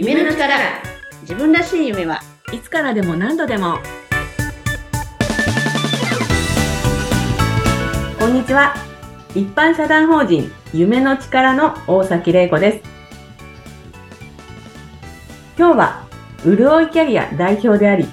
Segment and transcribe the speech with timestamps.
[0.00, 0.54] 夢の力。
[1.22, 2.20] 自分らしい夢は
[2.52, 3.78] いつからでも何度でも。
[8.16, 8.76] こんにちは。
[9.34, 12.88] 一般社団法人夢の力の大崎玲子です。
[15.58, 16.06] 今日は
[16.44, 18.06] 潤いキャリア代表であり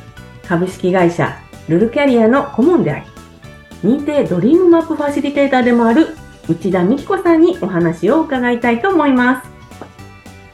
[0.47, 1.37] 株式会社
[1.69, 3.05] ルルキャリアの顧問であり
[3.83, 6.17] 認定ドリームマップファシリテーターでもある
[6.49, 9.54] 内田美希子さんにお話を伺いたいと思います。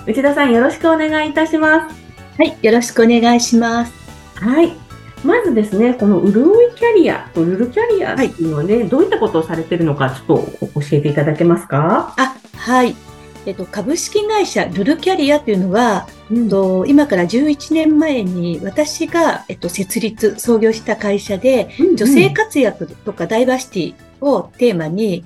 [0.07, 1.95] 内田さんよろしくお願いいたします。
[2.37, 3.93] はいよろしくお願いします。
[4.35, 4.73] はい。
[5.23, 12.15] まずですね、この潤いキャリアとルルキャリアっていうのはね、はい、どういったことをされてるのか、ちょっと教えていただけますか？
[12.17, 12.95] あ、はい。
[13.45, 23.95] えっと、株式会社ルルキャリアというのは、うん、と今から11年前に私が、えっと、設立、創業した会社で、うんうん、女性活躍とかダイバーシティ
[24.25, 25.25] をテーマに、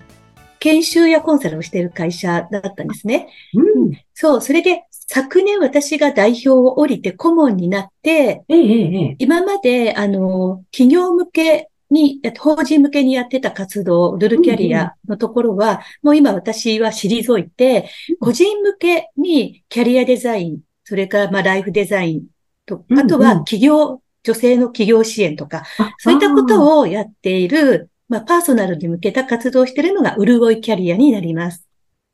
[0.66, 3.28] 研修やコンサルをしている会社だったんですね。
[3.54, 17.88] うん、そう、それで昨年私が代表を降りて顧問になって、ええ、今まで、あの、企業向けに、法人向けにやってた活動、ルルキャリアのところは、うんうん、もう今私は退いて、
[18.20, 22.24] 個人向けにキャリアデザイン、それからまあライフデザイン
[22.66, 25.64] と、あとは企業、うんうん、女性の企業支援とか、
[26.00, 31.68] そういったことをやっている、まあパーソナルに向けた活動をしているのが、潤いキャリアになります。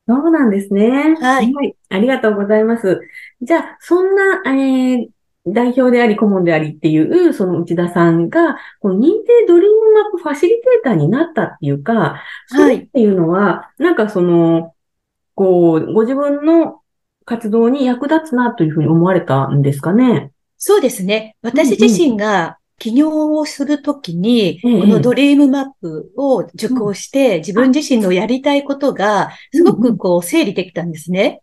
[0.07, 1.15] そうなんですね。
[1.19, 1.53] はい。
[1.53, 1.75] はい。
[1.89, 3.01] ありがとうございます。
[3.41, 5.09] じゃあ、そんな、えー、
[5.47, 14.73] 代表であり、顧問でありっていう、その内田さんが、この認定ドリームマップファシリテーターになったっていうか、それっていうのは、はい、なんかその、
[15.35, 16.81] こう、ご自分の
[17.25, 20.31] 活動に役立つなというふうに思われたんですかね？
[20.57, 21.35] そうですね。
[21.41, 31.41] 私自身が起業をするときに、このドリームマップを受講して、自分自身のやりたいことが、すごくこう整理できたんですね。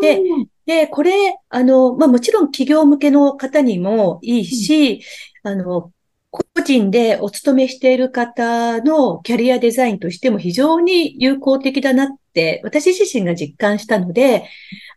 [0.00, 0.20] で、
[0.66, 1.12] で、これ、
[1.48, 5.00] あの、まあ、もちろん企業向けの方にもいいし、
[5.44, 5.92] あの、
[6.32, 14.48] 個人でお勤めしている方のキャリアデザインとしても非常に有効的だなって私自身が実感したので、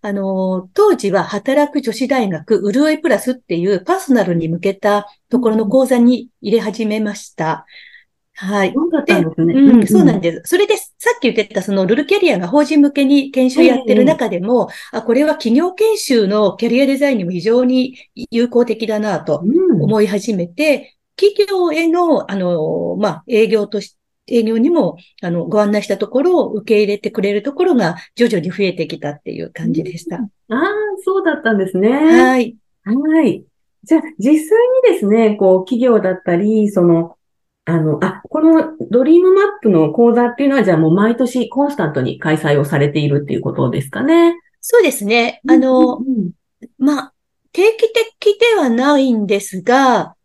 [0.05, 7.65] あの、当時は働く女子大学うるおいプラスっていうパーソナルに向けたところの講座に入れ始めました。
[8.33, 8.73] はい。
[8.73, 9.53] そうだったんですね。
[9.53, 10.41] うん、そうなんです。
[10.43, 10.83] それで、さ
[11.15, 17.95] っき言ってたそのルルキャリアが法人向けに研修やってる中でも、あ、これは企業研修のキャリアデザインにも非常に
[18.29, 19.37] 有効的だなと
[19.79, 23.95] 思い始めて、企業への、あの、まあ、営業とし
[24.27, 30.17] 営業にも、あの、ご案内したところを受け入れてくれるところが徐々に増えてきたっていう感じでした。
[30.17, 30.61] ああ、
[31.03, 31.89] そうだったんですね。
[31.89, 32.55] はい。
[32.85, 33.43] はい。
[33.83, 34.57] じゃあ、実際
[34.87, 37.17] にですね、こう、企業だったり、その、
[37.65, 44.35] あの、あ、このドリームマップの講座っていうのは、じゃあもう毎年コンスタントに開催をされているっていうことですかね。
[44.61, 45.41] そうですね。
[45.47, 46.31] あの、うんうん、
[46.77, 47.13] まあ、
[47.51, 50.15] 定期的ではないんですが、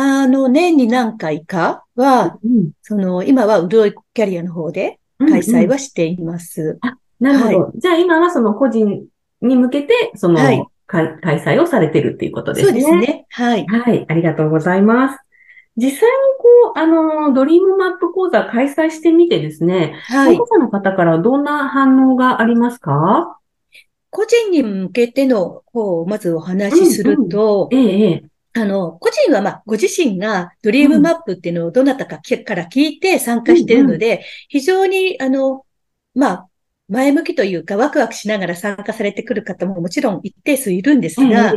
[0.00, 6.62] あの、年に何回かは、うん、その、今は潤いキャリアの方で開催はしています。
[6.62, 7.60] うんうん、あ、なるほど。
[7.64, 9.06] はい、じゃあ今はその個人
[9.42, 12.80] に向けて、その、はい、開催をされてるっていうことですね。
[12.80, 13.26] そうですね。
[13.30, 13.66] はい。
[13.66, 14.06] はい。
[14.08, 15.18] ありがとうございます。
[15.76, 20.36] 実際にこう、あの、ドリームマップ講座開催してみてですね、はい。
[20.36, 23.36] 保護者の方からどんな反応がありますか？
[24.10, 28.24] 個人に向けての方をまずお話しすると、うんうん、ええ、
[28.58, 35.64] あの、個人はまあ、ご自身がドリームマップっていうのをどなたかから聞いて参加しているので、非常に、あの、
[36.14, 36.48] まあ、
[36.88, 41.54] 前向きというか、ワクワクしながら参加されてくる方ももちろん一定数いるんですが、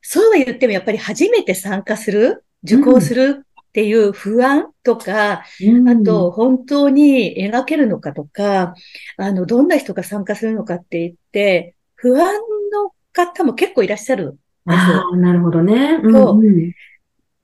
[0.00, 8.74] そうは言ってもやっぱり初めて参加する、受講するっていう不安とか、あと本当に描けるのかとか、
[9.16, 12.32] あの、どんな人が参加するのかって言って、不安
[12.72, 15.98] の方も結構いらっしゃるああ、なるほどね。
[16.02, 16.42] うん、う。
[16.42, 16.72] ん、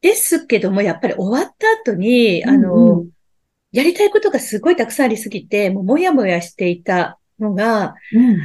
[0.01, 2.99] ですけども、やっぱり終わった後に、あの、うん。
[3.01, 3.11] うん、
[3.73, 8.41] やりたいことがすごいたくさんありすぎて、もうもやもやしていたのが、うん、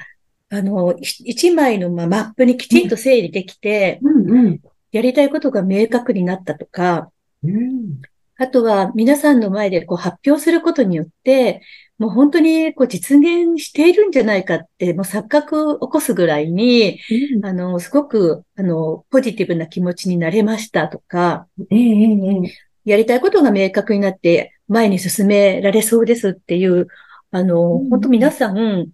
[0.50, 4.60] あの、一枚のマップにきちんと整理できて、うんうん、
[4.92, 7.12] やりたいことが明確になったとか、
[7.44, 8.02] うん、
[8.44, 11.62] あとは皆さんの前でこう発表することによって、
[11.98, 17.00] もう本当にこう実現しているんじゃないかって、もう錯覚を起こすぐらいに、
[17.36, 22.50] うん、あの、すごく、あの、ポジティブな気持ちになれましたとか、えー、
[22.84, 26.88] やりたいことが明確になって前に進められそうですっていう、
[27.32, 28.90] あの、うん、本当皆さん、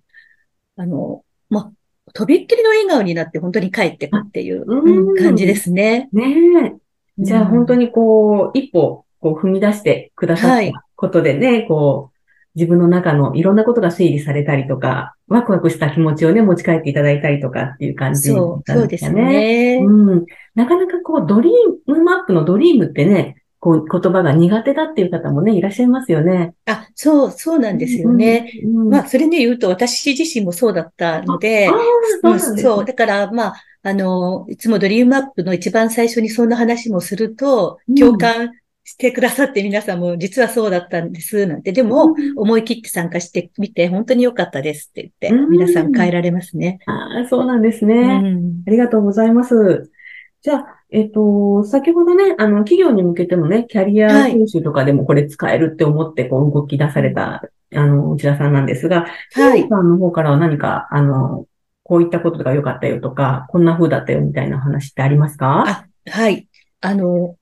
[0.76, 1.72] あの、ま
[2.14, 6.10] とびっきりの笑顔になって本当に帰ってくっていう感じですね。
[6.14, 6.36] ね
[6.66, 6.90] え。
[7.18, 12.20] じゃあ本当にこう、一歩、こう踏み出してくださったことでね、はい、こう、
[12.56, 19.80] 自分の中のいろんなことが整理されたりとか、ワクワクした気持ちをね、持ち帰っていただいたりとかっていう感じ、ね、そう、そうですね。
[19.82, 20.26] うん。
[20.56, 21.54] なかなかこう、ドリー
[21.92, 26.54] ムマップのドリームってね、こう、言葉が苦手だっていう方もね、いらっしゃいますよね。
[26.66, 28.52] あ、そう、そうなんですよね。
[28.64, 31.70] うんうん、まあ、それで言うと、私自身もそうだったので、
[32.22, 38.52] そう、そう、だから、まあ、あの、いつもドリームマップの一番最初にそんな話もすると、共感
[38.84, 41.72] してくださって皆さんも実はそうだったんです、なんて。
[41.72, 46.80] でも、思い切って参加してみて、本当に良かったですって言って、皆さん変えられますね。
[46.86, 48.24] ああ、そうなんですね、
[48.68, 49.92] ありがとうございます。
[50.42, 57.44] じゃあ、えっと、先ほどね、あの、企業に向けてのね、キャリア研修とかでもこれ使えるって思って、こう、動き出された、
[57.76, 59.68] あの、内田さんなんですが、はい。
[59.70, 61.46] さんの方からは何か、あの、
[61.84, 65.66] こういったことが良かったよとか、こんな風だったよみたいな話ってありますか？
[65.68, 66.48] あ、はい。
[66.82, 67.36] あの、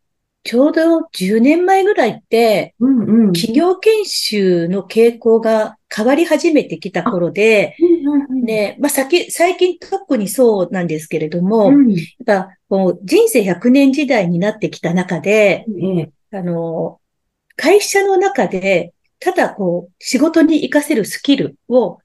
[0.48, 7.76] ちょうど10年前ぐらいって、うんうん、企業研修の傾向が変わり始めてきた頃で、
[8.46, 17.02] ね、まあ、先、最近特にそうなんですけれども、うん、やっぱこう人生100年時代になってきた中で、うん、あの、
[17.58, 22.00] 会社の中で、ただこう、仕事に活かせるスキルを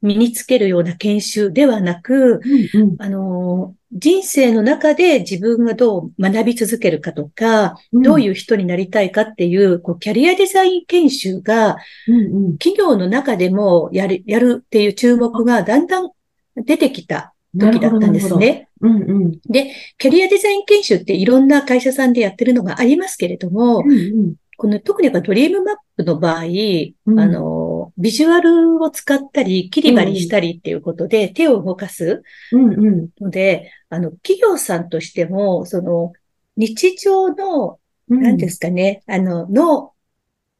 [0.00, 2.40] 身につけるような研修ではなく、
[2.74, 11.76] うんうん、あの、人生の中で自分がどう学び続けるかとか、うん、どういう人になりたいかっていう、こうキャリアデザイン研修が、
[12.08, 16.10] うんうん、企業の中でもやる、やるっていう注目がだんだん
[16.56, 18.68] 出てきた時だったんですね。
[18.80, 27.65] うんうん、で、キャリアデザイン研修っていろんな会社さんでやってるのがありますけれども、うんうん、この特にやっぱドリームマップの場合、うん、あの、
[27.98, 32.22] ビジュアルを使ったり、切り張りしたりっていうことで手を動かす
[32.52, 36.12] ので、あの、企業さんとしても、その、
[36.56, 37.78] 日常の、
[38.08, 39.92] 何ですかね、あの、脳、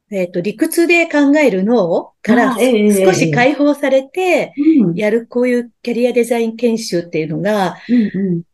[0.09, 4.53] えっ、ー、と、理屈で考える脳から少し解放されて、
[4.95, 7.77] やるこういうキャリアデザイン研修っていうのが、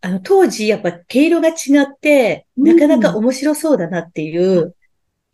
[0.01, 1.53] あの、当時やっぱ毛色が違
[1.83, 4.75] って、なかなか面白そうだなっていう、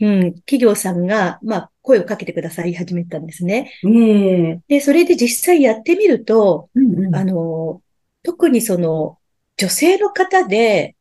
[0.02, 3.72] うん、企業さんが、まあ、声をかけてください始めたんですね。
[4.68, 6.70] で、それで実際やってみると、
[7.14, 7.82] あの、
[8.22, 9.18] 特にその、
[9.58, 10.96] 女性の方で、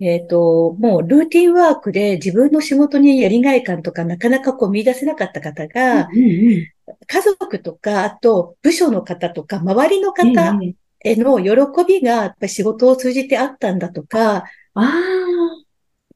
[0.00, 6.72] えっ、ー、と、もうルーティンワークで自分の仕事にやりがい感とかなかなかこう見出せなかった方が、うんうん、
[7.06, 10.58] 家族とか、あと部署の方とか、周りの方
[11.04, 14.92] への喜びがやっぱり仕事を通じてあったんだとか、あ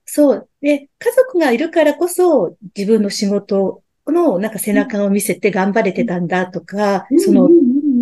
[0.05, 0.49] そう。
[0.61, 7.49] で、家族がいるからこそ自分の仕事のなんか背中を見せて頑張れてたんだとか、その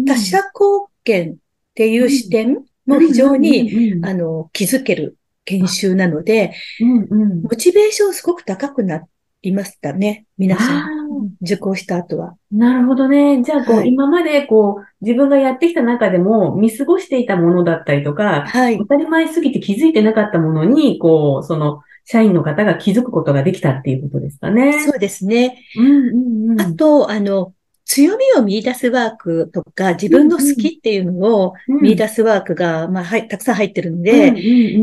[0.06, 1.35] 他者貢献っ
[1.75, 9.02] ていう視点も非常に、あの、気づける研修なので、モチベーションすごく高くな
[9.43, 10.26] りましたね。
[10.38, 11.00] 皆さん。
[11.43, 12.35] 受講した後は。
[12.50, 13.43] なるほどね。
[13.43, 21.81] じゃあ、こう、はい、今まで、こう、自分がやってきた中でも、見過ごしていたものだったりとか、はい、当たり前すぎて気づいてなかったものに、こう、その、
[22.11, 24.85] 社員の方が気づくことができたっていうことですかね。
[24.85, 25.62] そうですね。
[25.77, 27.55] うんうんうん、あと、あの、
[27.91, 34.33] 強みを見出すワークとか、自分の好きっていうのを見出すワークが、まあ、はい、たくさん入ってるので、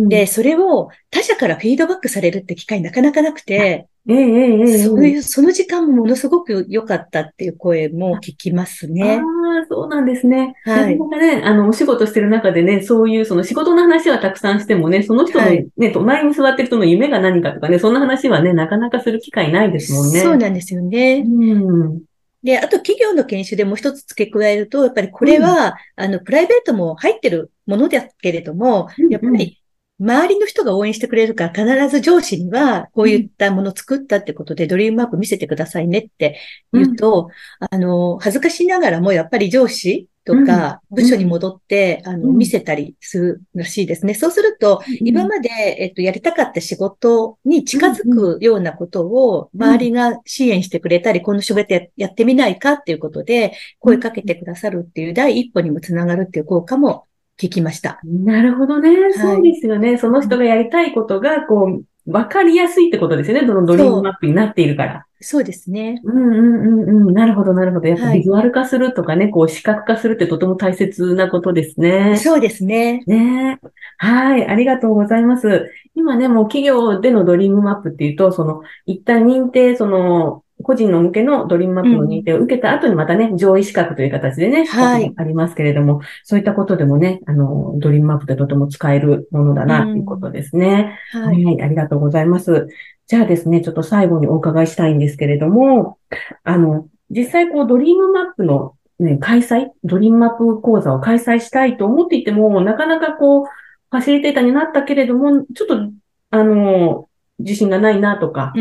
[0.10, 9.22] で、それを他者からフィードバックされるって機会なかなかなくて、ええええ、そういう、その時間もものすごく良かったっていう声も聞きますね。
[9.22, 10.56] ああ、そうなんですね。
[10.66, 11.00] はい。
[11.00, 20.20] なかね、あの、お仕事してる中でね、そういう、その仕事の話はたくさんしてもね、その人のね、はい、隣に座ってる人の夢が何かとかね、そんな話はね、なかなかする機会ないですもんね。
[20.20, 21.26] そうなんですよね。
[21.26, 22.07] うん。
[22.48, 29.62] で、あと企業の研修でもう一つ付け加えると、やっぱりこれは、うん、あの、プライベートも入ってるものだけれども、うんうん、やっぱり
[30.00, 36.40] 周りの人が応援してくれるから必ず上司にはこういったものを作ったってことでドリームマップ見せてくださいねって
[36.72, 44.14] 言うと、うん、あの、恥ずかしながらもやっぱり上司とか、部署に戻って、あの、見せたりするらしいですね。
[44.14, 57.06] そうすると、今まで、えっと、やりたかった仕事に近づくようなことを、周りが支援してくれたり、この仕事やってみないかっていうことで、声かけてくださるっていう第一歩にもつながるっていう効果も
[57.40, 58.02] 聞きました。
[58.04, 58.90] なるほどね。
[59.14, 59.98] そうですよね。
[59.98, 63.46] その人がやりたいことが、こう、わかりやすいってことですよね。
[63.46, 65.06] どのドリームマップになっているから。
[65.20, 66.00] そうですね。
[66.04, 67.14] うんうんうんうん。
[67.14, 67.88] なるほど、なるほど。
[67.88, 72.18] やっぱビジュアル化するとかね、はい、こう視覚化するってとても大切なことですね。
[72.18, 73.04] そうですね。
[73.08, 73.60] ね
[73.98, 74.48] はい。
[74.48, 75.70] ありがとうございます。
[75.96, 85.14] 今ね、もう企業でのドリームマップっていうと、その、一旦認定、その、個人の向けのドリームマップの認定を受けた後にまたね、うん、上位資格という形でね、はい。
[85.16, 91.46] ありますけれども、そういったことでもね、あの、ドリームマップでとても使えるものだな、ということですね、うん、はい。
[91.46, 91.62] はい。
[91.62, 92.68] ありがとうございます。
[93.08, 96.00] じゃあですね、ちょっと最後にお伺いしたいんですけれども、
[96.44, 105.92] あの、実際こうドリームマップの、ね、開催、ドリームマップ講座を開催したいと思っていても、なかなかこう、ファシリテーターになったけれども、ちょっと、
[106.32, 107.08] あの、
[107.40, 108.54] 自信がないなとか、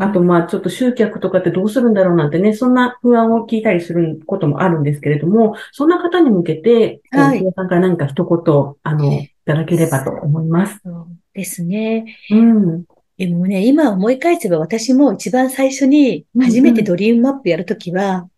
[0.00, 7.40] あとまあちょっと集客とかってどうするんだろうなんてね、そんな不安を聞いたりすることもあるんですけれども、そんな方に向けて、はい。
[7.40, 10.80] 皆さんから何か一言、あの、いただければと思います。
[10.84, 12.16] そうですね。
[12.30, 12.84] うん。
[13.18, 18.28] でもね、今思い返せば私も一番最初に初めてドリームマップやるときは、うんうん、フ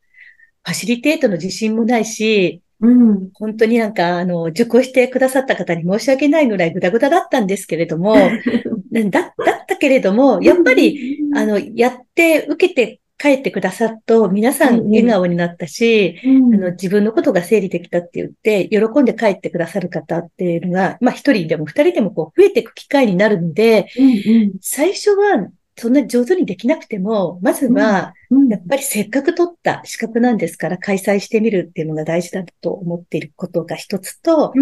[0.70, 8.14] ァシリテートの自信もないし、うん、本当になんか、あの、受講してくださった方に申し訳ないぐらいぐだぐだだったんですけれども、
[9.10, 9.32] だ、だっ
[9.66, 24.12] たけれども、やっぱり、あの、やって受けて帰ってくださっと、皆さん笑顔になったし、うん、あの、自分のことが整理できたって言って、喜んで帰ってくださる方っていうのが、まあ一人でも二人でもこう増えていく機会になるので、うんう
[24.46, 28.14] ん、最初はそんな上手にできなくても、まずは、
[28.48, 34.52] やっぱりせっかく取った資格なんですから開催してみるっていうのが大事だと思っていることが一つと、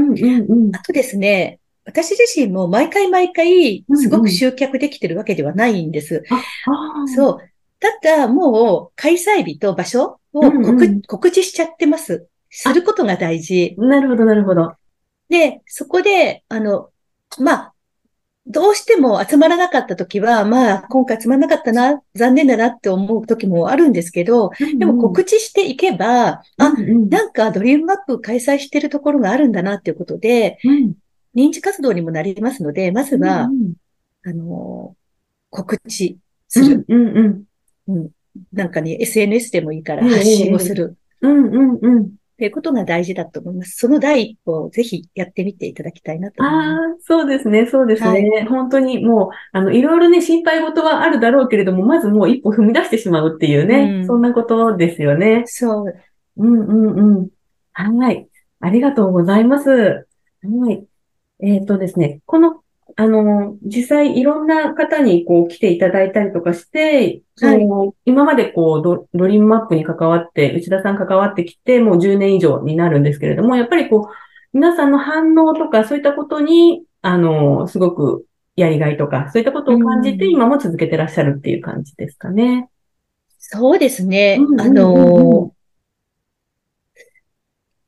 [0.75, 6.23] あとですね、私自身も毎回毎回すごく集客できてるわけではないんです。
[7.15, 7.39] そう。
[7.81, 12.29] ただもう開催日と場所を告うんうん、告知しちゃってます。
[12.51, 13.75] することが大事。
[13.79, 14.75] なるほど、なるほど。
[15.29, 16.91] で、そこで、あの、
[17.39, 17.75] まあ、
[18.47, 30.95] どうしても集まらなかった時は、まあ、今回集まらなかったな、残念だなって思う時もあるんですけど、うんうん、でも告知していけば、あ、うんうん、なんかドリームマップ開催してるところがあるんだなっていうことで、うん、
[31.35, 33.75] 認知活動にもなりますので、まずは、うんうん、
[34.25, 34.97] あの、
[35.51, 36.85] 告知する。
[36.89, 37.45] うんうん
[37.89, 38.11] うん、
[38.53, 40.97] なんかね、SNS でもいいから発信をする。
[41.21, 42.03] うんうんうん。
[42.03, 42.09] っ
[42.43, 43.77] ていうことが大事だと思います。
[43.77, 47.13] その第一歩をぜひやってみていただきたいなと思います。
[47.13, 48.09] ああ、そうですね、そうですね。
[48.09, 55.45] はい、本当にもう、あの、いろいろね、心配事はあるだろうけれども、まずもう一歩踏み出してしまうっていうね、うん、そんなことですよね。
[55.47, 55.95] そう。
[56.39, 57.29] うんうんうん。
[57.75, 58.29] はい。
[58.61, 59.71] ありがとうございます。
[59.71, 60.07] は
[60.71, 60.85] い。
[61.43, 62.63] えっ、ー、とですね、この
[62.97, 74.15] あの、実際いろんな方にこう来ていただいたりとかして、その、はい、今までこうド、ドリームマップに関わって、内田さん関わってきて、もう10年以上になるんですけれども、やっぱりこう、
[74.53, 82.69] 皆さんの反応とかそういったことに、あの、すごくやりがいとか、そういったことを感じて、今も続けてらっしゃるっていう感じですかね。
[83.39, 84.39] そうですね。
[84.59, 85.53] あの、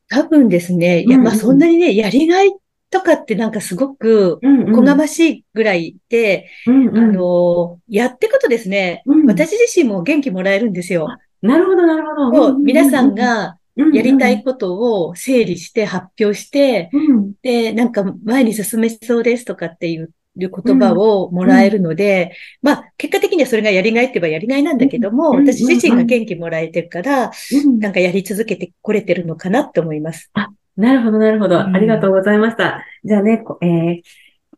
[0.09, 2.53] 多分ですね、いや、まあそんなにね、やりがい
[2.91, 4.39] とかってなんかすごく、
[4.73, 11.09] こがましいぐらいで、うんうん、あの、やっていくとですね、うん、私自身も元気もらえるんですよ。
[11.43, 12.59] なるほど、なるほど。
[12.59, 13.59] 皆さんが
[13.93, 27.33] やりたいことを整理して発表して、うん、で、なんか前に進めそうですとかっていう言葉をもらえるので、うん、まあ、結果的にはそれがやりがいって言えばやりがいなんだけども、私自身が元気もらえてるから、
[27.81, 30.31] なんかやり続けてこれてるのかなって思います。
[30.35, 31.61] あ、なるほど、なるほど。
[31.61, 32.85] ありがとうございました。
[33.05, 34.03] じゃあね、えー、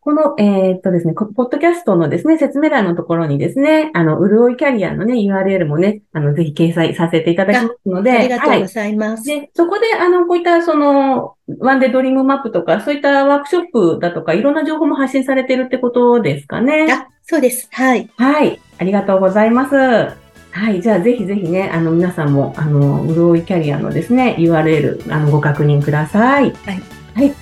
[0.01, 8.13] この、えー、っとですね、ポッドキャストのですね、説明欄のところにですね、あの、うるおいキャリアのね、URL もね、あの、ぜひ掲載させていただきますので。
[8.13, 9.29] ありがとうございます。
[9.29, 16.87] はい、で、そこで、あの、こういった、その、ワンデードリームマップとか、そういったワークショップだとか、いろんな情報も発信されてるってことですかね？
[16.91, 17.69] あ、そうです。
[17.73, 18.09] はい。
[18.17, 18.61] はい。
[18.79, 20.26] ありがとうございます。
[20.57, 20.81] はい。
[20.81, 26.45] じゃあ、ぜひぜひね、あの、皆さんも、あの、うるおいキャリアのですね、URL、あの、ご確認ください。
[26.45, 26.83] はい。
[27.15, 27.35] はい。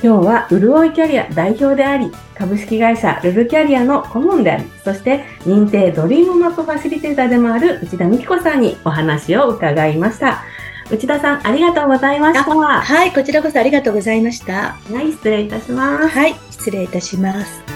[0.00, 10.42] 今日は、うるおいキャリア代表であり、株式会社ルルキャリアの顧問であり、そして認定ドリームマップファシリテーターでもある内田美希子さんにお話を伺いました。
[10.90, 12.44] 内田さん、ありがとうございました。
[12.52, 14.76] はい、こちらこそありがとうございました。
[14.92, 16.08] はい、失礼いたします。
[16.08, 17.71] はい、失礼いたします。